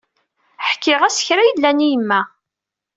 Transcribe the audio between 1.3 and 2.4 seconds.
yellan i yemma.